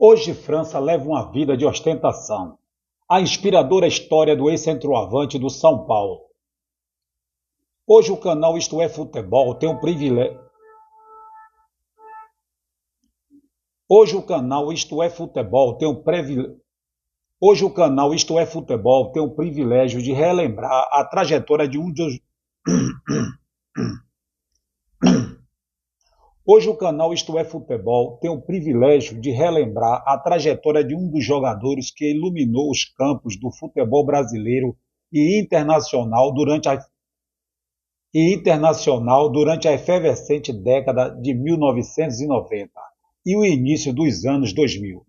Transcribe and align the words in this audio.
Hoje 0.00 0.32
França 0.32 0.78
leva 0.78 1.04
uma 1.04 1.28
vida 1.32 1.56
de 1.56 1.66
ostentação. 1.66 2.56
A 3.10 3.20
inspiradora 3.20 3.88
história 3.88 4.36
do 4.36 4.48
ex-centroavante 4.48 5.40
do 5.40 5.50
São 5.50 5.86
Paulo. 5.86 6.20
Hoje 7.84 8.12
o 8.12 8.16
canal 8.16 8.56
Isto 8.56 8.80
é 8.80 8.88
Futebol 8.88 9.56
tem 9.56 9.68
o 9.68 9.80
privilégio. 9.80 10.40
Hoje 13.88 14.14
o 14.14 14.22
canal 14.22 14.72
Isto 14.72 15.02
é 15.02 15.10
Futebol 15.10 15.76
tem 15.76 15.88
o 15.88 16.04
privilégio. 16.04 16.60
Hoje 17.40 17.64
o 17.64 17.74
canal 17.74 18.14
Isto 18.14 18.38
é 18.38 18.46
Futebol 18.46 19.10
tem 19.10 19.20
o 19.20 19.34
privilégio 19.34 20.00
de 20.00 20.12
relembrar 20.12 20.88
a 20.92 21.04
trajetória 21.04 21.66
de 21.66 21.76
um 21.76 21.92
dos 21.92 22.20
Hoje 26.50 26.66
o 26.70 26.74
canal 26.74 27.12
Isto 27.12 27.38
é 27.38 27.44
Futebol 27.44 28.16
tem 28.22 28.30
o 28.30 28.40
privilégio 28.40 29.20
de 29.20 29.30
relembrar 29.30 30.02
a 30.06 30.16
trajetória 30.16 30.82
de 30.82 30.96
um 30.96 31.06
dos 31.06 31.22
jogadores 31.22 31.90
que 31.90 32.10
iluminou 32.10 32.70
os 32.70 32.86
campos 32.86 33.38
do 33.38 33.50
futebol 33.50 34.02
brasileiro 34.06 34.74
e 35.12 35.38
internacional 35.38 36.32
durante 36.32 36.66
a, 36.70 36.82
e 38.14 38.32
internacional 38.32 39.30
durante 39.30 39.68
a 39.68 39.74
efervescente 39.74 40.50
década 40.50 41.10
de 41.10 41.34
1990 41.34 42.70
e 43.26 43.36
o 43.36 43.44
início 43.44 43.92
dos 43.92 44.24
anos 44.24 44.54
2000. 44.54 45.04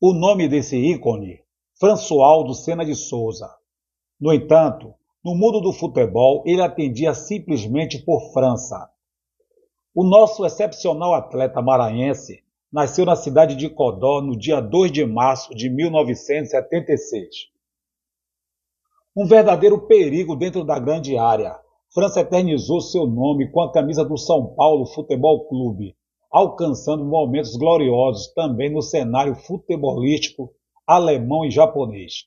O 0.00 0.12
nome 0.12 0.48
desse 0.48 0.76
ícone, 0.76 1.38
Françoaldo 1.78 2.54
Sena 2.54 2.84
de 2.84 2.96
Souza. 2.96 3.48
No 4.20 4.32
entanto, 4.32 4.92
no 5.24 5.36
mundo 5.36 5.60
do 5.60 5.72
futebol, 5.72 6.42
ele 6.44 6.60
atendia 6.60 7.14
simplesmente 7.14 7.98
por 8.04 8.32
França 8.32 8.90
o 9.94 10.04
nosso 10.04 10.44
excepcional 10.44 11.14
atleta 11.14 11.62
maranhense 11.62 12.42
nasceu 12.70 13.06
na 13.06 13.16
cidade 13.16 13.56
de 13.56 13.68
Codó 13.68 14.20
no 14.20 14.36
dia 14.36 14.60
2 14.60 14.92
de 14.92 15.04
março 15.04 15.54
de 15.54 15.70
1976. 15.70 17.28
Um 19.16 19.26
verdadeiro 19.26 19.86
perigo 19.86 20.36
dentro 20.36 20.62
da 20.64 20.78
grande 20.78 21.16
área. 21.16 21.58
França 21.92 22.20
eternizou 22.20 22.80
seu 22.80 23.06
nome 23.06 23.50
com 23.50 23.62
a 23.62 23.72
camisa 23.72 24.04
do 24.04 24.16
São 24.18 24.54
Paulo 24.54 24.86
Futebol 24.86 25.48
Clube, 25.48 25.96
alcançando 26.30 27.04
momentos 27.04 27.56
gloriosos 27.56 28.32
também 28.34 28.70
no 28.70 28.82
cenário 28.82 29.34
futebolístico 29.34 30.52
alemão 30.86 31.44
e 31.44 31.50
japonês. 31.50 32.26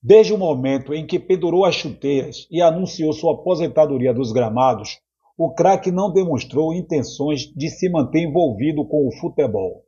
Desde 0.00 0.32
o 0.32 0.38
momento 0.38 0.94
em 0.94 1.04
que 1.06 1.18
pendurou 1.18 1.64
as 1.64 1.74
chuteiras 1.74 2.46
e 2.50 2.62
anunciou 2.62 3.12
sua 3.12 3.34
aposentadoria 3.34 4.14
dos 4.14 4.32
gramados, 4.32 5.00
o 5.36 5.52
craque 5.52 5.90
não 5.90 6.12
demonstrou 6.12 6.72
intenções 6.72 7.42
de 7.54 7.68
se 7.68 7.88
manter 7.88 8.20
envolvido 8.20 8.86
com 8.86 9.06
o 9.06 9.12
futebol. 9.12 9.84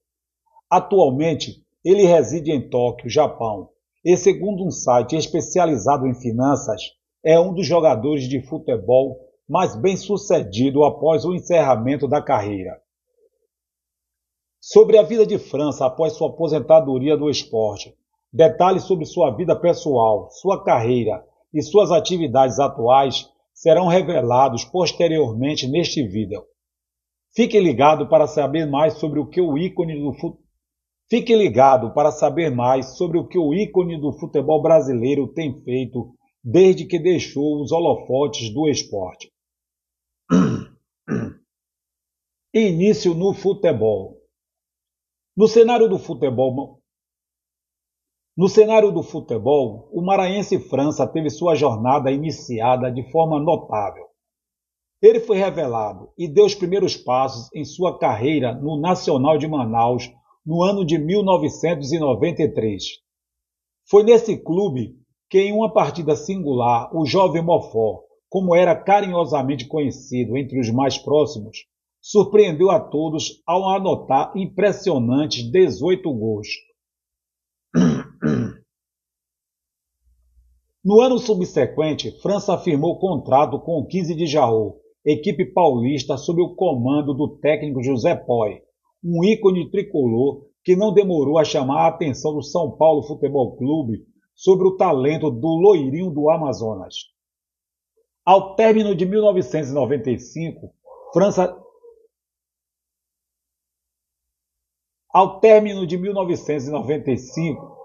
Atualmente, 0.68 1.64
ele 1.84 2.04
reside 2.04 2.50
em 2.50 2.68
Tóquio, 2.68 3.08
Japão, 3.08 3.70
e 4.04 4.16
segundo 4.16 4.64
um 4.64 4.70
site 4.70 5.16
especializado 5.16 6.06
em 6.06 6.14
finanças, 6.14 6.82
é 7.24 7.38
um 7.38 7.54
dos 7.54 7.66
jogadores 7.66 8.28
de 8.28 8.40
futebol 8.40 9.18
mais 9.48 9.76
bem-sucedido 9.76 10.84
após 10.84 11.24
o 11.24 11.32
encerramento 11.32 12.08
da 12.08 12.20
carreira. 12.20 12.80
Sobre 14.60 14.98
a 14.98 15.02
vida 15.02 15.24
de 15.24 15.38
França 15.38 15.86
após 15.86 16.14
sua 16.14 16.28
aposentadoria 16.28 17.16
do 17.16 17.30
esporte, 17.30 17.96
detalhes 18.32 18.82
sobre 18.82 19.04
sua 19.04 19.30
vida 19.30 19.54
pessoal, 19.54 20.28
sua 20.30 20.64
carreira 20.64 21.24
e 21.54 21.62
suas 21.62 21.92
atividades 21.92 22.58
atuais 22.58 23.30
serão 23.56 23.86
revelados 23.86 24.64
posteriormente 24.66 25.66
neste 25.66 26.06
vídeo. 26.06 26.44
Fique 27.34 27.58
ligado 27.58 28.06
para 28.06 28.26
saber 28.26 28.66
mais 28.66 28.98
sobre 28.98 29.18
o 29.18 29.26
que 29.26 29.40
o 29.40 29.56
ícone 29.56 29.98
do 29.98 30.12
fut... 30.12 30.38
Fique 31.08 31.34
ligado 31.34 31.94
para 31.94 32.10
saber 32.10 32.50
mais 32.50 32.96
sobre 32.96 33.16
o 33.16 33.26
que 33.26 33.38
o 33.38 33.54
ícone 33.54 33.98
do 33.98 34.12
futebol 34.12 34.60
brasileiro 34.60 35.32
tem 35.32 35.54
feito 35.62 36.14
desde 36.44 36.84
que 36.84 36.98
deixou 36.98 37.62
os 37.62 37.72
holofotes 37.72 38.52
do 38.52 38.68
esporte. 38.68 39.32
Início 42.52 43.14
no 43.14 43.32
futebol. 43.32 44.20
No 45.36 45.48
cenário 45.48 45.88
do 45.88 45.98
futebol 45.98 46.75
no 48.36 48.48
cenário 48.50 48.92
do 48.92 49.02
futebol, 49.02 49.88
o 49.90 50.02
Maranhense 50.02 50.58
França 50.58 51.06
teve 51.06 51.30
sua 51.30 51.54
jornada 51.54 52.10
iniciada 52.10 52.92
de 52.92 53.10
forma 53.10 53.40
notável. 53.40 54.04
Ele 55.00 55.20
foi 55.20 55.38
revelado 55.38 56.10
e 56.18 56.28
deu 56.28 56.44
os 56.44 56.54
primeiros 56.54 56.94
passos 56.96 57.48
em 57.54 57.64
sua 57.64 57.98
carreira 57.98 58.52
no 58.54 58.78
Nacional 58.78 59.38
de 59.38 59.48
Manaus 59.48 60.12
no 60.44 60.62
ano 60.62 60.84
de 60.84 60.98
1993. 60.98 62.84
Foi 63.88 64.02
nesse 64.02 64.36
clube 64.36 64.96
que, 65.30 65.38
em 65.38 65.54
uma 65.54 65.72
partida 65.72 66.14
singular, 66.14 66.94
o 66.94 67.06
jovem 67.06 67.42
Mofó, 67.42 68.02
como 68.28 68.54
era 68.54 68.76
carinhosamente 68.76 69.66
conhecido 69.66 70.36
entre 70.36 70.60
os 70.60 70.70
mais 70.70 70.98
próximos, 70.98 71.64
surpreendeu 72.02 72.70
a 72.70 72.78
todos 72.78 73.42
ao 73.46 73.66
anotar 73.70 74.30
impressionantes 74.36 75.50
18 75.50 76.12
gols. 76.12 76.48
No 80.86 81.00
ano 81.00 81.18
subsequente, 81.18 82.12
França 82.22 82.56
firmou 82.56 83.00
contrato 83.00 83.58
com 83.58 83.80
o 83.80 83.86
15 83.88 84.14
de 84.14 84.24
Jaú, 84.24 84.76
equipe 85.04 85.44
paulista 85.44 86.16
sob 86.16 86.40
o 86.40 86.54
comando 86.54 87.12
do 87.12 87.38
técnico 87.38 87.82
José 87.82 88.14
Poi, 88.14 88.62
um 89.02 89.24
ícone 89.24 89.68
tricolor 89.68 90.46
que 90.62 90.76
não 90.76 90.94
demorou 90.94 91.38
a 91.38 91.44
chamar 91.44 91.86
a 91.86 91.88
atenção 91.88 92.34
do 92.34 92.40
São 92.40 92.70
Paulo 92.76 93.02
Futebol 93.02 93.56
Clube 93.56 94.06
sobre 94.32 94.68
o 94.68 94.76
talento 94.76 95.28
do 95.28 95.56
loirinho 95.56 96.08
do 96.08 96.30
Amazonas. 96.30 96.94
Ao 98.24 98.54
término 98.54 98.94
de 98.94 99.04
1995, 99.06 100.72
França 101.12 101.60
Ao 105.12 105.40
término 105.40 105.84
de 105.84 105.98
1995, 105.98 107.75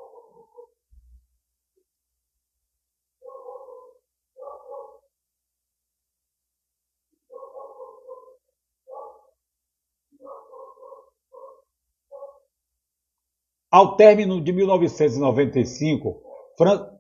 Ao 13.72 13.96
término 13.96 14.44
de 14.44 14.52
1995, 14.52 16.22
Fran... 16.58 16.92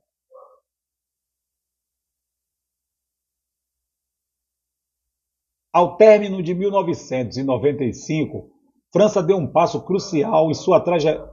Ao 5.73 5.97
término 5.97 6.41
de 6.41 6.53
1995, 6.53 8.49
França 8.91 9.21
deu 9.21 9.37
um 9.37 9.51
passo 9.51 9.83
crucial 9.83 10.49
em 10.49 10.53
sua 10.53 10.79
trajetória. 10.79 11.29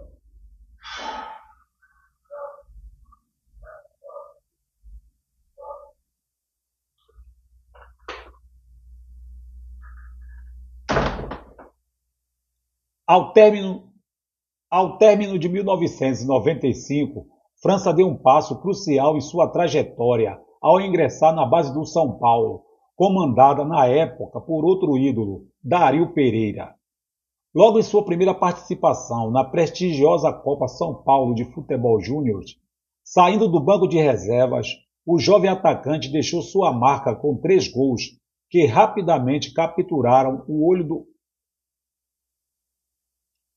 Ao 13.07 13.33
término 13.33 13.88
ao 14.71 14.99
término 14.99 15.39
de 15.39 15.49
1995, 15.49 17.27
França 17.63 17.93
deu 17.93 18.07
um 18.07 18.17
passo 18.17 18.61
crucial 18.61 19.17
em 19.17 19.21
sua 19.21 19.49
trajetória 19.49 20.39
ao 20.61 20.81
ingressar 20.81 21.35
na 21.35 21.47
base 21.47 21.73
do 21.73 21.85
São 21.87 22.19
Paulo, 22.19 22.63
comandada 22.95 23.65
na 23.65 23.87
época 23.87 24.41
por 24.41 24.65
outro 24.65 24.99
ídolo, 24.99 25.47
Dario 25.63 26.13
Pereira. 26.13 26.75
Logo 27.55 27.79
em 27.79 27.83
sua 27.83 28.05
primeira 28.05 28.35
participação 28.35 29.31
na 29.31 29.43
prestigiosa 29.43 30.33
Copa 30.33 30.69
São 30.69 31.03
Paulo 31.03 31.35
de 31.35 31.45
Futebol 31.47 31.99
Júnior, 32.01 32.43
saindo 33.03 33.49
do 33.49 33.59
banco 33.59 33.89
de 33.89 33.97
reservas, 33.97 34.69
o 35.07 35.19
jovem 35.19 35.51
atacante 35.51 36.13
deixou 36.13 36.43
sua 36.43 36.73
marca 36.73 37.15
com 37.15 37.41
três 37.41 37.67
gols 37.67 38.03
que 38.51 38.67
rapidamente 38.67 39.53
capturaram 39.55 40.45
o 40.47 40.69
olho 40.69 40.87
do, 40.87 41.07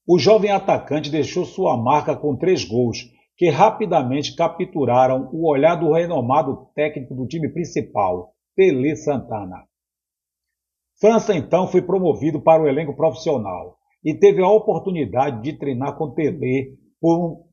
o 0.07 0.17
jovem 0.17 0.51
atacante 0.51 1.11
deixou 1.11 1.45
sua 1.45 1.77
marca 1.77 2.15
com 2.15 2.35
três 2.35 2.63
gols, 2.63 2.97
que 3.37 3.49
rapidamente 3.49 4.35
capturaram 4.35 5.29
o 5.31 5.49
olhar 5.49 5.75
do 5.75 5.93
renomado 5.93 6.67
técnico 6.75 7.15
do 7.15 7.27
time 7.27 7.49
principal, 7.49 8.33
Tele 8.55 8.95
Santana. 8.95 9.65
França 10.99 11.35
então 11.35 11.67
foi 11.67 11.81
promovido 11.81 12.41
para 12.41 12.61
o 12.61 12.67
elenco 12.67 12.95
profissional 12.95 13.77
e 14.03 14.13
teve 14.13 14.41
a 14.41 14.49
oportunidade 14.49 15.41
de 15.41 15.57
treinar 15.57 15.97
com 15.97 16.11
Tele 16.11 16.77
por 16.99 17.17
um... 17.17 17.43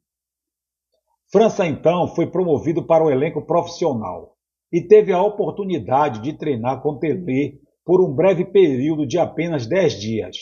França 1.31 1.67
então 1.67 2.09
foi 2.09 2.27
promovido 2.27 2.87
para 2.87 3.05
o 3.05 3.11
elenco 3.11 3.47
profissional 3.47 4.37
e 4.73 4.83
teve 4.83 5.13
a 5.13 5.23
oportunidade 5.23 6.21
de 6.21 6.35
treinar 6.35 6.83
com 6.83 6.99
Tele 6.99 7.61
por 7.85 8.03
um 8.03 8.15
breve 8.15 8.45
período 8.45 9.07
de 9.07 9.19
apenas 9.19 9.67
10 9.67 10.01
dias. 10.01 10.37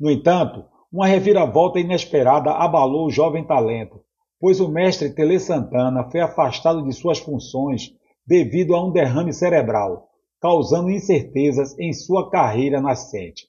No 0.00 0.10
entanto, 0.10 0.64
uma 0.94 1.08
reviravolta 1.08 1.80
inesperada 1.80 2.52
abalou 2.52 3.06
o 3.06 3.10
jovem 3.10 3.44
talento, 3.44 4.00
pois 4.38 4.60
o 4.60 4.68
mestre 4.68 5.12
Tele 5.12 5.40
Santana 5.40 6.08
foi 6.08 6.20
afastado 6.20 6.84
de 6.84 6.92
suas 6.92 7.18
funções 7.18 7.92
devido 8.24 8.76
a 8.76 8.86
um 8.86 8.92
derrame 8.92 9.32
cerebral, 9.32 10.08
causando 10.40 10.88
incertezas 10.88 11.76
em 11.80 11.92
sua 11.92 12.30
carreira 12.30 12.80
nascente. 12.80 13.48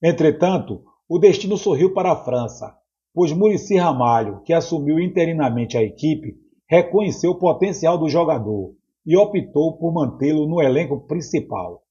Entretanto, 0.00 0.84
o 1.08 1.18
destino 1.18 1.56
sorriu 1.56 1.92
para 1.92 2.12
a 2.12 2.24
França, 2.24 2.72
pois 3.12 3.32
Murici 3.32 3.76
Ramalho, 3.76 4.40
que 4.44 4.52
assumiu 4.52 5.00
interinamente 5.00 5.76
a 5.76 5.82
equipe, 5.82 6.36
reconheceu 6.70 7.32
o 7.32 7.38
potencial 7.38 7.98
do 7.98 8.08
jogador 8.08 8.76
e 9.04 9.16
optou 9.16 9.76
por 9.76 9.92
mantê-lo 9.92 10.46
no 10.46 10.62
elenco 10.62 11.00
principal. 11.00 11.82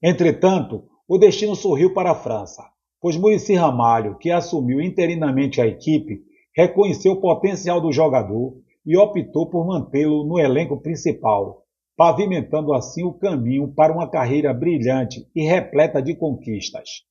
Entretanto, 0.00 0.84
o 1.08 1.18
destino 1.18 1.56
sorriu 1.56 1.92
para 1.92 2.12
a 2.12 2.14
França, 2.14 2.75
pois 3.00 3.16
Murici 3.16 3.54
Ramalho, 3.54 4.16
que 4.18 4.30
assumiu 4.30 4.80
interinamente 4.80 5.60
a 5.60 5.66
equipe, 5.66 6.22
reconheceu 6.56 7.12
o 7.12 7.20
potencial 7.20 7.80
do 7.80 7.92
jogador 7.92 8.56
e 8.84 8.96
optou 8.96 9.50
por 9.50 9.66
mantê-lo 9.66 10.24
no 10.24 10.38
elenco 10.38 10.80
principal, 10.80 11.64
pavimentando 11.96 12.72
assim 12.72 13.04
o 13.04 13.12
caminho 13.12 13.72
para 13.74 13.92
uma 13.92 14.08
carreira 14.08 14.54
brilhante 14.54 15.28
e 15.34 15.42
repleta 15.42 16.00
de 16.00 16.14
conquistas. 16.14 17.04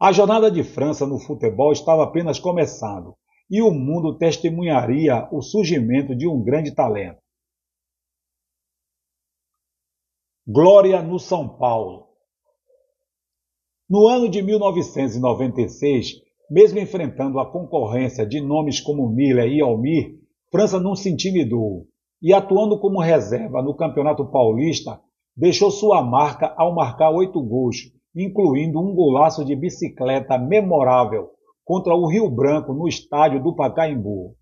A 0.00 0.10
jornada 0.10 0.50
de 0.50 0.64
França 0.64 1.06
no 1.06 1.18
futebol 1.18 1.72
estava 1.72 2.02
apenas 2.02 2.38
começando 2.38 3.14
e 3.48 3.62
o 3.62 3.70
mundo 3.70 4.18
testemunharia 4.18 5.28
o 5.30 5.40
surgimento 5.40 6.16
de 6.16 6.26
um 6.26 6.42
grande 6.42 6.74
talento. 6.74 7.20
Glória 10.44 11.00
no 11.00 11.20
São 11.20 11.48
Paulo. 11.48 12.08
No 13.92 14.08
ano 14.08 14.26
de 14.26 14.40
1996, 14.40 16.22
mesmo 16.50 16.78
enfrentando 16.78 17.38
a 17.38 17.44
concorrência 17.44 18.24
de 18.24 18.40
nomes 18.40 18.80
como 18.80 19.06
Miller 19.06 19.52
e 19.52 19.60
Almir, 19.60 20.14
França 20.50 20.80
não 20.80 20.96
se 20.96 21.10
intimidou 21.10 21.84
e, 22.22 22.32
atuando 22.32 22.80
como 22.80 23.02
reserva 23.02 23.60
no 23.60 23.76
Campeonato 23.76 24.24
Paulista, 24.24 24.98
deixou 25.36 25.70
sua 25.70 26.00
marca 26.00 26.54
ao 26.56 26.74
marcar 26.74 27.10
oito 27.10 27.38
gols, 27.42 27.92
incluindo 28.16 28.80
um 28.80 28.94
golaço 28.94 29.44
de 29.44 29.54
bicicleta 29.54 30.38
memorável 30.38 31.28
contra 31.62 31.94
o 31.94 32.06
Rio 32.06 32.30
Branco 32.30 32.72
no 32.72 32.88
estádio 32.88 33.42
do 33.42 33.54
Pacaembu. 33.54 34.34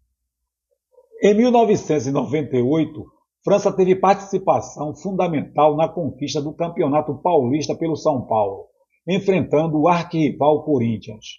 Em 1.21 1.35
1998, 1.35 3.05
França 3.43 3.73
teve 3.73 3.97
participação 3.97 4.95
fundamental 4.95 5.77
na 5.77 5.89
conquista 5.89 6.41
do 6.41 6.55
Campeonato 6.55 7.17
Paulista 7.17 7.75
pelo 7.75 7.97
São 7.97 8.25
Paulo, 8.29 8.70
enfrentando 9.07 9.81
o 9.81 9.89
arquirrival 9.89 10.63
Corinthians. 10.65 11.39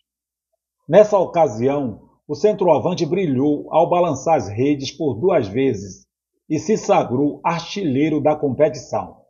Nessa 0.88 1.18
ocasião, 1.18 2.10
o 2.28 2.36
centroavante 2.36 3.06
brilhou 3.06 3.68
ao 3.74 3.90
balançar 3.90 4.36
as 4.36 4.48
redes 4.48 4.92
por 4.92 5.16
duas 5.16 5.48
vezes 5.48 6.06
e 6.50 6.60
se 6.60 6.78
sagrou 6.78 7.40
artilheiro 7.44 8.22
da 8.22 8.36
competição. 8.36 9.22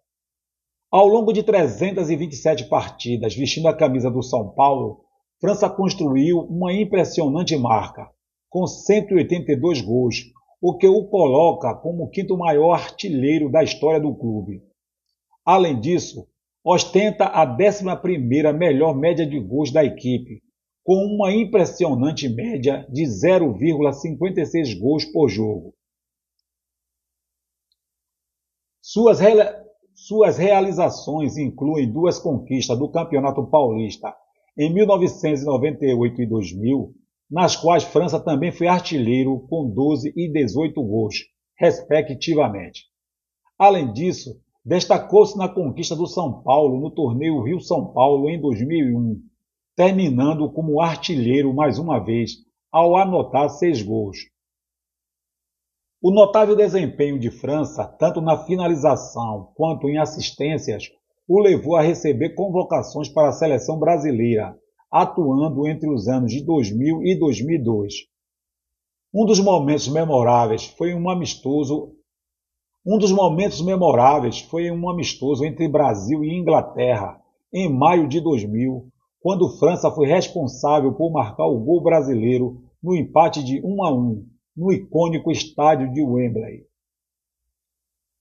Ao 0.89 1.07
longo 1.07 1.31
de 1.31 1.43
327 1.43 2.65
partidas 2.65 3.35
vestindo 3.35 3.67
a 3.67 3.75
camisa 3.75 4.09
do 4.09 4.21
São 4.21 4.49
Paulo, 4.49 5.05
França 5.39 5.69
construiu 5.69 6.39
uma 6.41 6.73
impressionante 6.73 7.57
marca, 7.57 8.09
com 8.49 8.67
182 8.67 9.81
gols, 9.81 10.17
o 10.61 10.77
que 10.77 10.87
o 10.87 11.05
coloca 11.05 11.73
como 11.73 12.03
o 12.03 12.09
quinto 12.09 12.37
maior 12.37 12.73
artilheiro 12.73 13.49
da 13.49 13.63
história 13.63 13.99
do 13.99 14.13
clube. 14.13 14.61
Além 15.45 15.79
disso, 15.79 16.27
ostenta 16.63 17.25
a 17.25 17.45
11ª 17.45 18.53
melhor 18.53 18.95
média 18.95 19.25
de 19.25 19.39
gols 19.39 19.71
da 19.71 19.83
equipe, 19.83 20.41
com 20.83 20.95
uma 21.05 21.31
impressionante 21.31 22.27
média 22.29 22.85
de 22.89 23.03
0,56 23.03 24.79
gols 24.79 25.05
por 25.05 25.29
jogo. 25.29 25.73
Suas, 28.81 29.19
suas 29.95 30.37
realizações 30.37 31.37
incluem 31.37 31.91
duas 31.91 32.19
conquistas 32.19 32.77
do 32.77 32.91
Campeonato 32.91 33.47
Paulista 33.47 34.13
em 34.57 34.73
1998 34.73 36.21
e 36.21 36.25
2000, 36.25 36.93
nas 37.29 37.55
quais 37.55 37.83
França 37.83 38.19
também 38.19 38.51
foi 38.51 38.67
artilheiro 38.67 39.39
com 39.47 39.69
12 39.69 40.11
e 40.15 40.31
18 40.31 40.83
gols, 40.83 41.15
respectivamente. 41.57 42.85
Além 43.57 43.93
disso, 43.93 44.41
destacou-se 44.63 45.37
na 45.37 45.49
conquista 45.49 45.95
do 45.95 46.05
São 46.05 46.41
Paulo 46.41 46.79
no 46.79 46.91
torneio 46.91 47.41
Rio-São 47.41 47.91
Paulo 47.93 48.29
em 48.29 48.39
2001, 48.39 49.19
terminando 49.75 50.51
como 50.51 50.79
artilheiro 50.79 51.53
mais 51.53 51.79
uma 51.79 51.99
vez, 51.99 52.31
ao 52.71 52.95
anotar 52.95 53.49
seis 53.49 53.81
gols. 53.81 54.17
O 56.01 56.11
notável 56.11 56.55
desempenho 56.55 57.19
de 57.19 57.29
França, 57.29 57.85
tanto 57.85 58.21
na 58.21 58.37
finalização 58.45 59.51
quanto 59.55 59.87
em 59.89 59.97
assistências, 59.97 60.85
o 61.27 61.39
levou 61.39 61.75
a 61.75 61.81
receber 61.81 62.35
convocações 62.35 63.07
para 63.07 63.29
a 63.29 63.33
seleção 63.33 63.79
brasileira, 63.79 64.57
atuando 64.91 65.67
entre 65.67 65.89
os 65.89 66.07
anos 66.07 66.31
de 66.31 66.43
2000 66.43 67.03
e 67.03 67.19
2002. 67.19 67.93
Um 69.13 69.25
dos 69.25 69.39
momentos 69.39 69.87
memoráveis 69.87 70.65
foi 70.65 70.93
um 70.93 71.09
amistoso 71.09 71.93
um 72.85 72.97
dos 72.97 73.11
momentos 73.11 73.61
memoráveis 73.61 74.39
foi 74.41 74.71
um 74.71 74.89
amistoso 74.89 75.45
entre 75.45 75.67
Brasil 75.67 76.23
e 76.23 76.33
Inglaterra, 76.33 77.21
em 77.53 77.71
maio 77.71 78.07
de 78.07 78.19
2000, 78.19 78.87
quando 79.21 79.55
França 79.59 79.91
foi 79.91 80.07
responsável 80.07 80.91
por 80.93 81.11
marcar 81.11 81.45
o 81.45 81.59
gol 81.59 81.81
brasileiro 81.81 82.63
no 82.81 82.95
empate 82.95 83.43
de 83.43 83.61
1 83.63 83.83
a 83.83 83.93
1 83.93 84.25
no 84.57 84.73
icônico 84.73 85.31
estádio 85.31 85.93
de 85.93 86.01
Wembley. 86.01 86.65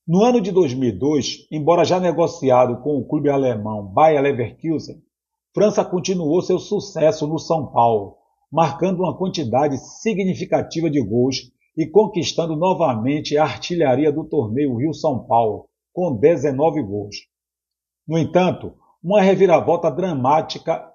No 0.07 0.23
ano 0.23 0.41
de 0.41 0.53
2002, 0.53 1.47
embora 1.51 1.85
já 1.85 1.99
negociado 1.99 2.83
com 2.83 2.99
o 2.99 3.05
clube 3.07 3.31
alemão 3.31 3.87
Bayer 3.87 4.21
Leverkusen, 4.21 5.03
França 5.55 5.85
continuou 5.85 6.43
seu 6.43 6.59
sucesso 6.59 7.27
no 7.27 7.39
São 7.39 7.67
Paulo, 7.73 8.17
marcando 8.53 9.01
uma 9.01 9.17
quantidade 9.17 9.79
significativa 9.79 10.91
de 10.91 11.03
gols 11.03 11.51
e 11.81 11.87
conquistando 11.87 12.55
novamente 12.55 13.39
a 13.39 13.45
artilharia 13.45 14.13
do 14.13 14.23
torneio 14.23 14.77
Rio-São 14.77 15.25
Paulo, 15.25 15.67
com 15.95 16.15
19 16.15 16.83
gols. 16.83 17.17
No 18.07 18.19
entanto, 18.19 18.75
uma 19.03 19.23
reviravolta 19.23 19.91
dramática 19.91 20.91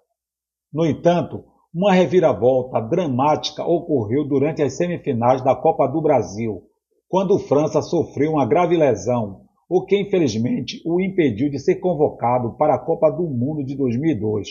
no 0.71 0.85
entanto, 0.85 1.43
uma 1.73 1.91
reviravolta 1.91 2.79
dramática 2.81 3.65
ocorreu 3.65 4.27
durante 4.27 4.61
as 4.61 4.73
semifinais 4.73 5.41
da 5.41 5.55
Copa 5.55 5.87
do 5.87 6.01
Brasil, 6.01 6.61
quando 7.07 7.39
França 7.39 7.81
sofreu 7.81 8.33
uma 8.33 8.45
grave 8.45 8.77
lesão, 8.77 9.41
o 9.67 9.83
que 9.85 9.99
infelizmente 9.99 10.83
o 10.85 11.01
impediu 11.01 11.49
de 11.49 11.57
ser 11.57 11.77
convocado 11.77 12.57
para 12.57 12.75
a 12.75 12.77
Copa 12.79 13.09
do 13.09 13.23
Mundo 13.23 13.63
de 13.63 13.75
2002, 13.75 14.49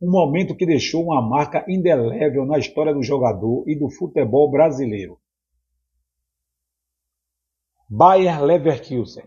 um 0.00 0.10
momento 0.10 0.54
que 0.54 0.64
deixou 0.64 1.02
uma 1.02 1.20
marca 1.20 1.66
indelével 1.68 2.46
na 2.46 2.58
história 2.58 2.94
do 2.94 3.02
jogador 3.02 3.64
e 3.66 3.78
do 3.78 3.90
futebol 3.90 4.50
brasileiro. 4.50 5.18
Bayer 7.88 8.42
Leverkusen 8.42 9.22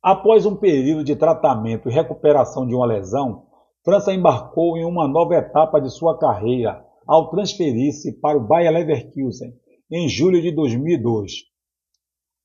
Após 0.00 0.46
um 0.46 0.54
período 0.54 1.02
de 1.02 1.16
tratamento 1.16 1.88
e 1.88 1.92
recuperação 1.92 2.64
de 2.64 2.72
uma 2.72 2.86
lesão, 2.86 3.48
França 3.84 4.14
embarcou 4.14 4.76
em 4.76 4.84
uma 4.84 5.08
nova 5.08 5.34
etapa 5.34 5.80
de 5.80 5.90
sua 5.90 6.16
carreira 6.16 6.86
ao 7.04 7.30
transferir-se 7.30 8.12
para 8.20 8.38
o 8.38 8.46
Bayer 8.46 8.70
Leverkusen 8.70 9.52
em 9.90 10.08
julho 10.08 10.40
de 10.40 10.52
2002. 10.52 11.32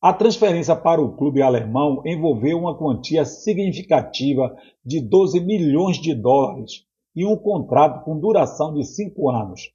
A 0.02 0.14
transferência 0.14 0.76
para 0.76 1.00
o 1.00 1.16
clube 1.16 1.44
alemão 1.44 2.02
envolveu 2.04 2.58
uma 2.58 2.76
quantia 2.76 3.26
significativa 3.26 4.52
de 4.84 5.00
12 5.00 5.42
milhões 5.42 5.98
de 5.98 6.16
dólares 6.16 6.88
e 7.16 7.24
um 7.24 7.38
contrato 7.38 8.04
com 8.04 8.20
duração 8.20 8.74
de 8.74 8.84
cinco 8.84 9.30
anos. 9.30 9.70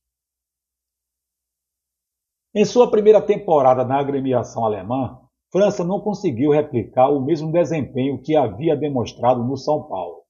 Em 2.57 2.65
sua 2.65 2.89
primeira 2.89 3.21
temporada 3.21 3.85
na 3.85 3.99
agremiação 3.99 4.65
alemã, 4.65 5.19
França 5.51 5.83
não 5.83 6.01
conseguiu 6.01 6.53
replicar 6.53 7.09
o 7.09 7.21
mesmo 7.21 7.51
desempenho 7.51 8.23
que 8.23 8.37
havia 8.37 8.77
demonstrado 8.77 9.43
no 9.43 9.57
São 9.57 9.83
Paulo. 9.83 10.23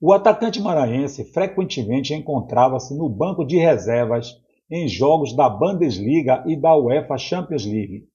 O 0.00 0.12
atacante 0.12 0.60
maranhense 0.60 1.24
frequentemente 1.32 2.12
encontrava-se 2.12 2.92
no 2.98 3.08
banco 3.08 3.44
de 3.44 3.56
reservas 3.56 4.36
em 4.68 4.88
jogos 4.88 5.32
da 5.36 5.48
Bundesliga 5.48 6.42
e 6.44 6.56
da 6.56 6.76
UEFA 6.76 7.16
Champions 7.16 7.64
League. 7.64 8.08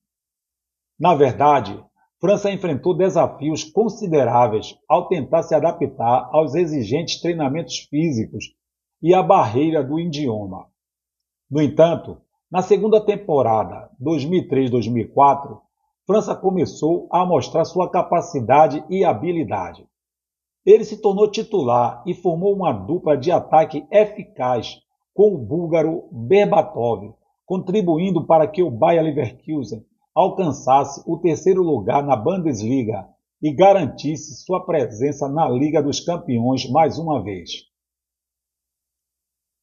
Na 0.99 1.15
verdade, 1.15 1.81
França 2.19 2.51
enfrentou 2.51 2.93
desafios 2.93 3.63
consideráveis 3.63 4.77
ao 4.85 5.07
tentar 5.07 5.43
se 5.43 5.55
adaptar 5.55 6.27
aos 6.33 6.55
exigentes 6.55 7.21
treinamentos 7.21 7.87
físicos 7.89 8.53
e 9.01 9.13
à 9.13 9.23
barreira 9.23 9.81
do 9.81 9.97
idioma. 9.97 10.67
No 11.49 11.61
entanto, 11.61 12.21
na 12.51 12.63
segunda 12.63 12.99
temporada, 12.99 13.91
2003-2004, 14.01 15.59
França 16.07 16.35
começou 16.35 17.07
a 17.11 17.23
mostrar 17.23 17.63
sua 17.63 17.87
capacidade 17.87 18.83
e 18.89 19.03
habilidade. 19.03 19.87
Ele 20.65 20.83
se 20.83 20.97
tornou 20.99 21.29
titular 21.29 22.03
e 22.07 22.15
formou 22.15 22.55
uma 22.55 22.71
dupla 22.71 23.15
de 23.15 23.31
ataque 23.31 23.85
eficaz 23.91 24.81
com 25.13 25.35
o 25.35 25.37
búlgaro 25.37 26.09
Berbatov, 26.11 27.13
contribuindo 27.45 28.25
para 28.25 28.47
que 28.47 28.63
o 28.63 28.71
Bayer 28.71 29.03
Leverkusen 29.03 29.85
alcançasse 30.15 31.03
o 31.05 31.17
terceiro 31.17 31.61
lugar 31.61 32.03
na 32.03 32.15
Bundesliga 32.15 33.07
e 33.39 33.53
garantisse 33.53 34.43
sua 34.43 34.65
presença 34.65 35.29
na 35.29 35.47
Liga 35.47 35.83
dos 35.83 35.99
Campeões 35.99 36.67
mais 36.67 36.97
uma 36.97 37.21
vez. 37.23 37.69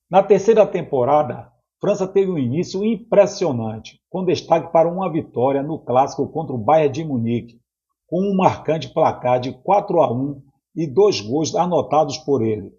Na 0.09 0.23
terceira 0.23 0.65
temporada, 0.65 1.53
França 1.79 2.09
teve 2.09 2.31
um 2.31 2.39
início 2.39 2.83
impressionante, 2.83 4.01
com 4.09 4.25
destaque 4.25 4.73
para 4.73 4.89
uma 4.89 5.13
vitória 5.13 5.63
no 5.63 5.79
clássico 5.79 6.27
contra 6.29 6.55
o 6.55 6.59
Bayern 6.59 6.93
de 6.93 7.05
Munique, 7.05 7.61
com 8.07 8.23
um 8.23 8.35
marcante 8.35 8.89
placar 8.89 9.39
de 9.39 9.53
4 9.53 10.01
a 10.01 10.11
1 10.11 10.43
e 10.75 10.87
dois 10.87 11.21
gols 11.21 11.55
anotados 11.55 12.17
por 12.19 12.43
ele. 12.43 12.73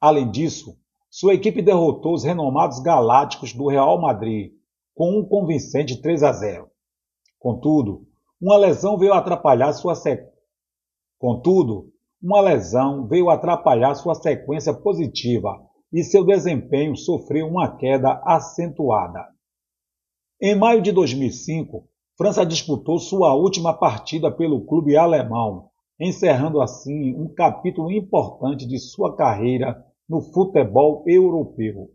Além 0.00 0.30
disso, 0.30 0.74
sua 1.10 1.34
equipe 1.34 1.60
derrotou 1.60 2.14
os 2.14 2.24
renomados 2.24 2.80
Galácticos 2.80 3.52
do 3.52 3.68
Real 3.68 4.00
Madrid 4.00 4.52
com 4.94 5.18
um 5.18 5.24
convincente 5.24 6.00
3 6.00 6.22
a 6.22 6.32
0. 6.32 6.70
Contudo, 7.38 8.06
uma 8.40 8.56
lesão 8.56 8.96
veio 8.96 9.12
atrapalhar 9.12 9.72
sua 9.74 9.94
sequência. 9.94 10.32
Contudo, 11.18 11.92
uma 12.22 12.40
lesão 12.40 13.06
veio 13.06 13.28
atrapalhar 13.28 13.94
sua 13.94 14.14
sequência 14.14 14.72
positiva 14.72 15.67
e 15.92 16.02
seu 16.02 16.24
desempenho 16.24 16.96
sofreu 16.96 17.48
uma 17.48 17.76
queda 17.76 18.20
acentuada. 18.24 19.26
Em 20.40 20.54
maio 20.54 20.80
de 20.80 20.92
2005, 20.92 21.88
França 22.16 22.44
disputou 22.44 22.98
sua 22.98 23.34
última 23.34 23.72
partida 23.72 24.30
pelo 24.30 24.66
clube 24.66 24.96
alemão, 24.96 25.70
encerrando 26.00 26.60
assim 26.60 27.14
um 27.14 27.32
capítulo 27.32 27.90
importante 27.90 28.66
de 28.66 28.78
sua 28.78 29.16
carreira 29.16 29.84
no 30.08 30.20
futebol 30.20 31.04
europeu. 31.06 31.92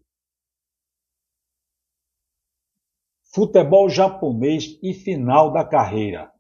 Futebol 3.34 3.90
japonês 3.90 4.78
e 4.84 4.94
final 4.94 5.52
da 5.52 5.66
carreira. 5.66 6.32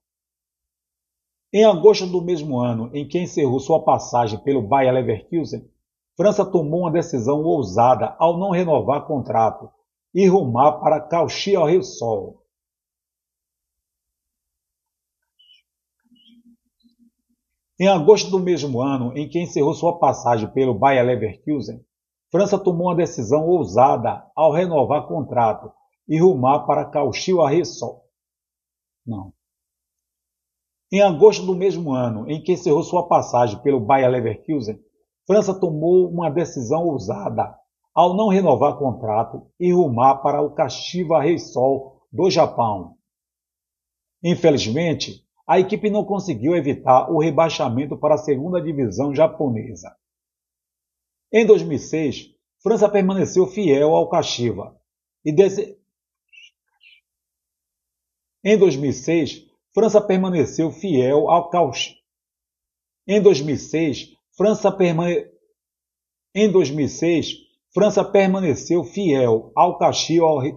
Em 1.51 1.65
agosto 1.65 2.07
do 2.07 2.21
mesmo 2.21 2.59
ano 2.59 2.89
em 2.93 3.07
que 3.07 3.19
encerrou 3.19 3.59
sua 3.59 3.83
passagem 3.83 4.41
pelo 4.43 4.61
Bayer 4.61 4.93
Leverkusen, 4.93 5.69
França 6.15 6.45
tomou 6.45 6.81
uma 6.81 6.91
decisão 6.91 7.43
ousada 7.43 8.15
ao 8.19 8.37
não 8.37 8.51
renovar 8.51 9.07
contrato 9.07 9.69
e 10.13 10.27
rumar 10.27 10.79
para 10.79 11.01
Cauchy 11.01 11.55
ao 11.55 11.67
Rio 11.67 11.83
Sol. 11.83 12.43
Em 17.79 17.87
agosto 17.87 18.29
do 18.29 18.39
mesmo 18.39 18.79
ano 18.81 19.17
em 19.17 19.27
que 19.27 19.41
encerrou 19.41 19.73
sua 19.73 19.97
passagem 19.97 20.47
pelo 20.53 20.77
Bayer 20.77 21.03
Leverkusen, 21.03 21.83
França 22.31 22.57
tomou 22.57 22.87
uma 22.87 22.95
decisão 22.95 23.47
ousada 23.47 24.25
ao 24.35 24.51
renovar 24.51 25.07
contrato 25.07 25.71
e 26.07 26.19
rumar 26.19 26.65
para 26.67 26.85
Cauchy 26.85 27.33
Sol. 27.65 28.07
Não. 29.05 29.33
Em 30.91 31.01
agosto 31.01 31.43
do 31.45 31.55
mesmo 31.55 31.91
ano 31.91 32.29
em 32.29 32.41
que 32.41 32.53
encerrou 32.53 32.83
sua 32.83 33.07
passagem 33.07 33.59
pelo 33.63 33.79
Bayer 33.79 34.09
Leverkusen, 34.09 34.79
França 35.25 35.57
tomou 35.57 36.09
uma 36.09 36.29
decisão 36.29 36.85
ousada 36.85 37.57
ao 37.93 38.15
não 38.15 38.27
renovar 38.27 38.77
contrato 38.77 39.47
e 39.59 39.71
rumar 39.71 40.21
para 40.21 40.41
o 40.41 40.53
Kashiwa 40.53 41.21
Reysol 41.21 42.01
do 42.11 42.29
Japão. 42.29 42.97
Infelizmente, 44.23 45.23
a 45.47 45.59
equipe 45.59 45.89
não 45.89 46.05
conseguiu 46.05 46.55
evitar 46.55 47.11
o 47.11 47.19
rebaixamento 47.19 47.97
para 47.97 48.15
a 48.15 48.17
segunda 48.17 48.61
divisão 48.61 49.13
japonesa. 49.13 49.95
Em 51.31 51.45
2006, 51.45 52.33
França 52.61 52.87
permaneceu 52.87 53.45
fiel 53.47 53.95
ao 53.95 54.09
Kashiwa 54.09 54.79
e. 55.25 55.31
Em 58.45 58.57
2006, 58.57 59.45
França 59.73 60.01
permaneceu 60.01 60.71
fiel 60.71 61.29
ao 61.29 61.49
Cauchy. 61.49 61.95
Em 63.07 63.21
2006, 63.21 64.17
França 64.35 64.71
permane... 64.71 65.31
Em 66.35 66.51
2006, 66.51 67.35
França 67.71 68.03
permaneceu 68.03 68.83
fiel 68.83 69.51
ao 69.55 69.77
Caxias. 69.77 70.55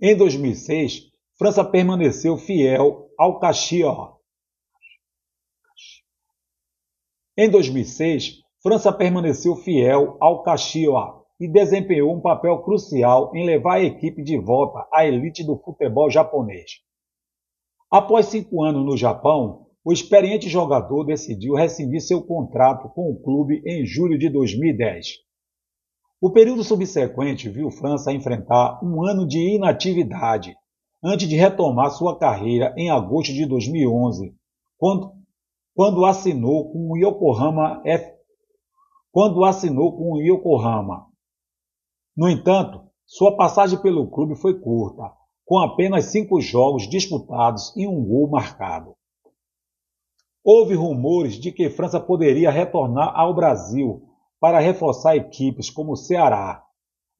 Em 0.00 0.16
2006, 0.16 1.10
França 1.36 1.62
permaneceu 1.62 2.38
fiel 2.38 3.10
ao 3.18 3.38
Caxias. 3.38 3.94
Em 7.36 7.50
2006, 7.50 8.38
França 8.62 8.90
permaneceu 8.92 9.54
fiel 9.56 10.16
ao 10.18 10.42
Caxias 10.42 11.18
e 11.38 11.46
desempenhou 11.46 12.16
um 12.16 12.20
papel 12.20 12.62
crucial 12.62 13.30
em 13.36 13.44
levar 13.44 13.74
a 13.74 13.84
equipe 13.84 14.22
de 14.22 14.38
volta 14.38 14.88
à 14.90 15.06
elite 15.06 15.44
do 15.44 15.58
futebol 15.58 16.10
japonês. 16.10 16.80
Após 17.90 18.26
cinco 18.26 18.64
anos 18.64 18.84
no 18.84 18.96
Japão, 18.96 19.67
o 19.88 19.92
experiente 19.92 20.50
jogador 20.50 21.02
decidiu 21.04 21.54
rescindir 21.54 22.02
seu 22.02 22.20
contrato 22.20 22.90
com 22.90 23.10
o 23.10 23.18
clube 23.22 23.62
em 23.64 23.86
julho 23.86 24.18
de 24.18 24.28
2010. 24.28 25.14
O 26.20 26.30
período 26.30 26.62
subsequente 26.62 27.48
viu 27.48 27.70
França 27.70 28.12
enfrentar 28.12 28.84
um 28.84 29.02
ano 29.02 29.26
de 29.26 29.38
inatividade, 29.38 30.54
antes 31.02 31.26
de 31.26 31.36
retomar 31.36 31.90
sua 31.90 32.18
carreira 32.18 32.74
em 32.76 32.90
agosto 32.90 33.32
de 33.32 33.46
2011, 33.46 34.36
quando, 34.76 35.10
quando 35.74 36.04
assinou 36.04 36.70
com 36.70 36.90
o 36.90 36.96
Yokohama 36.98 37.80
F, 37.86 38.12
quando 39.10 39.42
assinou 39.42 39.96
com 39.96 40.12
o 40.12 40.20
Yokohama. 40.20 41.06
No 42.14 42.28
entanto, 42.28 42.82
sua 43.06 43.38
passagem 43.38 43.80
pelo 43.80 44.10
clube 44.10 44.36
foi 44.36 44.60
curta, 44.60 45.10
com 45.46 45.56
apenas 45.56 46.12
cinco 46.12 46.42
jogos 46.42 46.86
disputados 46.86 47.74
e 47.74 47.88
um 47.88 48.04
gol 48.04 48.28
marcado. 48.28 48.97
Houve 50.50 50.72
rumores 50.74 51.34
de 51.34 51.52
que 51.52 51.68
França 51.68 52.00
poderia 52.00 52.50
retornar 52.50 53.12
ao 53.14 53.34
Brasil 53.34 54.08
para 54.40 54.58
reforçar 54.58 55.14
equipes 55.14 55.68
como 55.68 55.92
o 55.92 55.96
Ceará, 55.96 56.64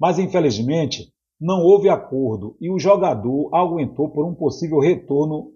mas 0.00 0.18
infelizmente 0.18 1.12
não 1.38 1.62
houve 1.62 1.90
acordo 1.90 2.56
e 2.58 2.70
o 2.70 2.78
jogador 2.78 3.54
aguentou 3.54 4.08
por 4.08 4.24
um 4.24 4.34
possível 4.34 4.78
retorno. 4.78 5.52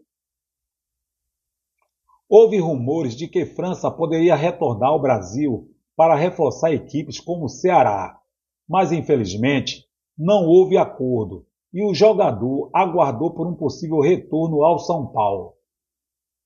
Houve 2.28 2.58
rumores 2.58 3.16
de 3.16 3.26
que 3.26 3.46
França 3.46 3.90
poderia 3.90 4.34
retornar 4.34 4.90
ao 4.90 5.00
Brasil 5.00 5.70
para 5.96 6.14
reforçar 6.14 6.74
equipes 6.74 7.18
como 7.18 7.46
o 7.46 7.48
Ceará, 7.48 8.20
mas 8.68 8.92
infelizmente 8.92 9.86
não 10.18 10.44
houve 10.44 10.76
acordo 10.76 11.46
e 11.72 11.82
o 11.82 11.94
jogador 11.94 12.68
aguardou 12.74 13.30
por 13.32 13.46
um 13.46 13.54
possível 13.56 14.00
retorno 14.00 14.62
ao 14.62 14.78
São 14.78 15.06
Paulo. 15.06 15.54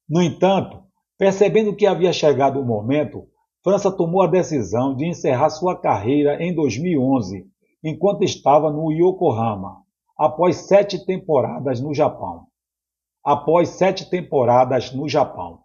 No 0.08 0.22
entanto, 0.22 0.85
Percebendo 1.18 1.74
que 1.74 1.86
havia 1.86 2.12
chegado 2.12 2.60
o 2.60 2.64
momento, 2.64 3.26
França 3.64 3.90
tomou 3.90 4.22
a 4.22 4.26
decisão 4.26 4.94
de 4.94 5.08
encerrar 5.08 5.48
sua 5.48 5.74
carreira 5.74 6.42
em 6.42 6.54
2011, 6.54 7.46
enquanto 7.82 8.22
estava 8.22 8.70
no 8.70 8.92
Yokohama, 8.92 9.82
após 10.16 10.68
sete 10.68 11.06
temporadas 11.06 11.80
no 11.80 11.94
Japão. 11.94 12.46
Após 13.24 13.70
sete 13.70 14.10
temporadas 14.10 14.92
no 14.92 15.08
Japão. 15.08 15.60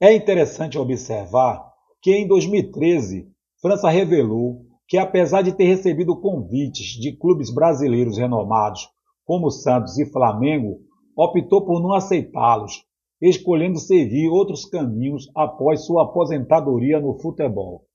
É 0.00 0.14
interessante 0.14 0.78
observar 0.78 1.70
que 2.00 2.10
em 2.10 2.26
2013, 2.26 3.30
França 3.60 3.90
revelou 3.90 4.64
que, 4.88 4.96
apesar 4.96 5.42
de 5.42 5.52
ter 5.52 5.64
recebido 5.64 6.18
convites 6.18 6.98
de 6.98 7.12
clubes 7.12 7.52
brasileiros 7.52 8.16
renomados, 8.16 8.88
como 9.24 9.50
Santos 9.50 9.98
e 9.98 10.10
Flamengo, 10.10 10.80
optou 11.14 11.64
por 11.64 11.80
não 11.80 11.92
aceitá-los 11.92 12.82
escolhendo 13.20 13.78
seguir 13.78 14.28
outros 14.28 14.64
caminhos 14.64 15.30
após 15.34 15.84
sua 15.84 16.04
aposentadoria 16.04 16.98
no 17.00 17.18
futebol. 17.20 17.86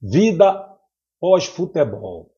Vida 0.00 0.68
pós-futebol. 1.20 2.32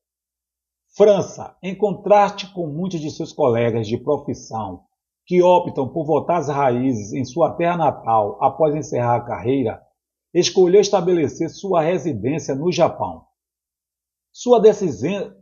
França, 0.95 1.57
em 1.61 1.75
contraste 1.75 2.53
com 2.53 2.67
muitos 2.67 3.01
de 3.01 3.11
seus 3.11 3.33
colegas 3.33 3.87
de 3.87 3.97
profissão 3.97 4.85
que 5.25 5.41
optam 5.41 5.89
por 5.89 6.05
voltar 6.05 6.37
às 6.37 6.47
raízes 6.47 7.11
em 7.11 7.25
sua 7.25 7.55
terra 7.55 7.75
natal 7.75 8.37
após 8.41 8.75
encerrar 8.75 9.15
a 9.15 9.25
carreira, 9.25 9.81
escolheu 10.33 10.79
estabelecer 10.79 11.49
sua 11.49 11.81
residência 11.81 12.53
no 12.53 12.71
Japão. 12.71 13.25
Sua 14.31 14.59
decisão, 14.59 15.33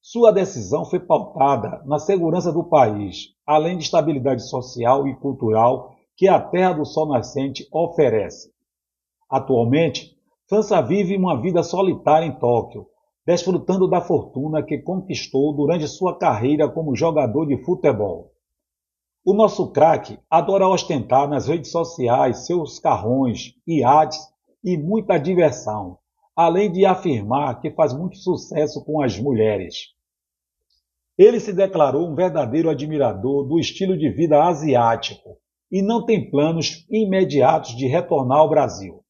sua 0.00 0.32
decisão 0.32 0.84
foi 0.84 1.00
pautada 1.00 1.82
na 1.84 1.98
segurança 1.98 2.52
do 2.52 2.64
país, 2.64 3.34
além 3.46 3.76
de 3.76 3.84
estabilidade 3.84 4.48
social 4.48 5.06
e 5.06 5.14
cultural 5.16 5.94
que 6.16 6.28
a 6.28 6.40
Terra 6.40 6.72
do 6.72 6.84
Sol 6.84 7.08
Nascente 7.08 7.68
oferece. 7.72 8.52
Atualmente, 9.30 10.16
França 10.48 10.80
vive 10.80 11.14
uma 11.16 11.40
vida 11.40 11.62
solitária 11.62 12.24
em 12.24 12.38
Tóquio, 12.38 12.86
desfrutando 13.26 13.86
da 13.86 14.00
fortuna 14.00 14.62
que 14.62 14.78
conquistou 14.78 15.52
durante 15.52 15.86
sua 15.86 16.16
carreira 16.16 16.68
como 16.68 16.96
jogador 16.96 17.46
de 17.46 17.62
futebol. 17.62 18.32
O 19.22 19.34
nosso 19.34 19.70
craque 19.70 20.18
adora 20.30 20.66
ostentar 20.66 21.28
nas 21.28 21.48
redes 21.48 21.70
sociais 21.70 22.46
seus 22.46 22.78
carrões, 22.78 23.52
iates 23.66 24.18
e 24.64 24.78
muita 24.78 25.18
diversão, 25.18 25.98
além 26.38 26.70
de 26.70 26.86
afirmar 26.86 27.60
que 27.60 27.68
faz 27.72 27.92
muito 27.92 28.16
sucesso 28.16 28.84
com 28.84 29.02
as 29.02 29.18
mulheres. 29.18 29.92
Ele 31.18 31.40
se 31.40 31.52
declarou 31.52 32.08
um 32.08 32.14
verdadeiro 32.14 32.70
admirador 32.70 33.44
do 33.44 33.58
estilo 33.58 33.98
de 33.98 34.08
vida 34.08 34.44
asiático 34.44 35.36
e 35.68 35.82
não 35.82 36.06
tem 36.06 36.30
planos 36.30 36.86
imediatos 36.88 37.76
de 37.76 37.88
retornar 37.88 38.38
ao 38.38 38.48
Brasil. 38.48 39.02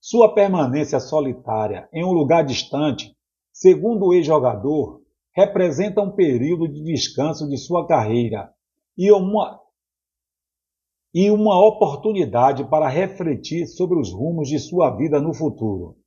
Sua 0.00 0.32
permanência 0.32 1.00
solitária 1.00 1.88
em 1.92 2.04
um 2.04 2.12
lugar 2.12 2.44
distante, 2.44 3.16
segundo 3.52 4.06
o 4.06 4.14
ex-jogador, 4.14 5.02
representa 5.34 6.00
um 6.00 6.12
período 6.12 6.68
de 6.68 6.84
descanso 6.84 7.48
de 7.48 7.58
sua 7.58 7.84
carreira 7.84 8.48
e 8.96 9.10
uma, 9.10 9.60
e 11.12 11.32
uma 11.32 11.60
oportunidade 11.66 12.62
para 12.70 12.88
refletir 12.88 13.66
sobre 13.66 13.98
os 13.98 14.12
rumos 14.12 14.48
de 14.48 14.60
sua 14.60 14.96
vida 14.96 15.20
no 15.20 15.34
futuro. 15.34 15.98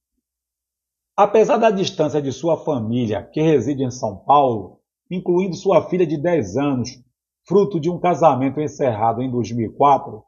Apesar 1.23 1.57
da 1.57 1.69
distância 1.69 2.19
de 2.19 2.31
sua 2.31 2.57
família, 2.57 3.21
que 3.21 3.39
reside 3.39 3.83
em 3.83 3.91
São 3.91 4.17
Paulo, 4.17 4.79
incluindo 5.07 5.55
sua 5.55 5.87
filha 5.87 6.03
de 6.03 6.17
10 6.17 6.57
anos, 6.57 6.99
fruto 7.47 7.79
de 7.79 7.91
um 7.91 7.99
casamento 7.99 8.59
encerrado 8.59 9.21
em 9.21 9.29
2004, 9.29 10.23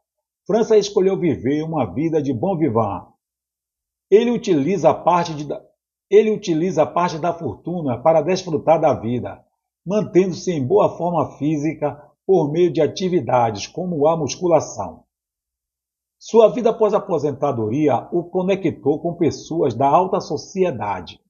França 0.46 0.78
escolheu 0.78 1.18
viver 1.18 1.64
uma 1.64 1.84
vida 1.92 2.22
de 2.22 2.32
bom 2.32 2.56
vivant. 2.56 3.08
Ele 4.08 4.30
utiliza 4.30 4.94
parte, 4.94 5.34
de, 5.34 5.52
ele 6.08 6.30
utiliza 6.30 6.86
parte 6.86 7.18
da 7.18 7.34
fortuna 7.34 7.98
para 7.98 8.22
desfrutar 8.22 8.80
da 8.80 8.94
vida, 8.94 9.44
mantendo-se 9.84 10.52
em 10.52 10.64
boa 10.64 10.96
forma 10.96 11.36
física 11.38 12.00
por 12.24 12.52
meio 12.52 12.72
de 12.72 12.80
atividades 12.80 13.66
como 13.66 14.06
a 14.06 14.16
musculação. 14.16 15.02
Sua 16.18 16.48
vida 16.48 16.70
após 16.70 16.94
a 16.94 16.98
aposentadoria 16.98 18.08
o 18.10 18.24
conectou 18.24 19.00
com 19.00 19.14
pessoas 19.14 19.74
da 19.74 19.86
alta 19.86 20.20
sociedade, 20.20 21.20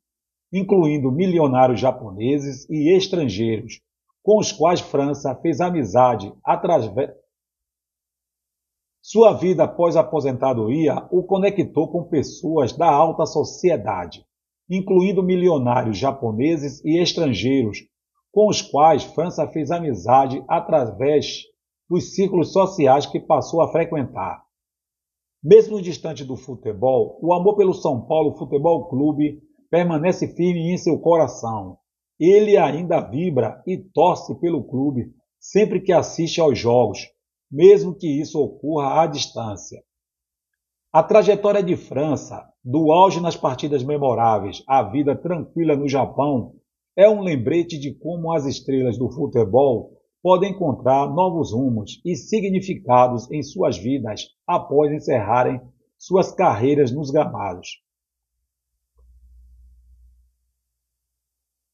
incluindo 0.53 1.11
milionários 1.11 1.81
japoneses 1.81 2.69
e 2.71 2.95
estrangeiros, 2.97 3.81
com 4.23 4.39
os 4.39 4.53
quais 4.53 4.81
França 4.81 5.35
fez 5.35 5.61
amizade 5.61 6.33
através. 6.45 7.11
Sua 9.03 9.33
vida 9.33 9.65
após 9.65 9.97
a 9.97 10.01
aposentadoria 10.01 11.07
o 11.11 11.25
conectou 11.25 11.89
com 11.89 12.05
pessoas 12.05 12.73
da 12.73 12.89
alta 12.89 13.27
sociedade, 13.27 14.25
incluindo 14.71 15.23
milionários 15.23 15.99
japoneses 15.99 16.83
e 16.85 17.03
estrangeiros, 17.03 17.79
com 18.33 18.49
os 18.49 18.63
quais 18.63 19.05
França 19.05 19.47
fez 19.49 19.71
amizade 19.71 20.43
através 20.49 21.43
dos 21.89 22.15
círculos 22.15 22.53
sociais 22.53 23.07
que 23.07 23.21
passou 23.21 23.61
a 23.61 23.71
frequentar. 23.71 24.44
Mesmo 25.45 25.83
distante 25.83 26.25
do 26.25 26.37
futebol, 26.37 27.19
o 27.21 27.35
amor 27.35 27.55
pelo 27.55 27.75
São 27.75 28.01
Paulo 28.07 28.35
Futebol 28.39 28.89
Clube 28.89 29.43
permanece 29.71 30.27
firme 30.35 30.73
em 30.73 30.79
seu 30.79 30.99
coração. 30.99 31.77
Ele 32.19 32.57
ainda 32.57 32.99
vibra 32.99 33.63
e 33.67 33.77
torce 33.77 34.35
pelo 34.41 34.65
clube 34.65 35.13
sempre 35.39 35.83
que 35.83 35.93
assiste 35.93 36.41
aos 36.41 36.59
jogos, 36.59 37.01
mesmo 37.53 37.95
que 37.95 38.09
isso 38.09 38.41
ocorra 38.41 39.03
à 39.03 39.07
distância. 39.07 39.83
A 40.91 41.03
trajetória 41.03 41.63
de 41.63 41.77
França, 41.77 42.43
do 42.65 42.91
auge 42.91 43.21
nas 43.21 43.37
partidas 43.37 43.85
memoráveis 43.85 44.63
à 44.67 44.83
vida 44.83 45.15
tranquila 45.15 45.77
no 45.77 45.87
Japão, 45.87 46.55
é 46.97 47.07
um 47.07 47.21
lembrete 47.21 47.79
de 47.79 47.93
como 47.93 48.33
as 48.33 48.47
estrelas 48.47 48.97
do 48.97 49.11
futebol 49.11 49.94
podem 50.25 50.53
encontrar 50.53 51.07
novos 51.15 51.53
rumos 51.53 52.01
e 52.03 52.17
significados 52.17 53.31
em 53.31 53.43
suas 53.43 53.77
vidas 53.77 54.23
após 54.47 54.91
encerrarem 54.91 55.61
suas 55.99 56.33
carreiras 56.33 56.91
nos 56.91 57.11
gramados. 57.11 57.83